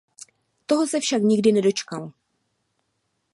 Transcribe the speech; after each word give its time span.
Toho 0.65 0.87
se 0.87 0.99
však 0.99 1.21
nikdy 1.21 1.51
nedočkal. 1.51 2.11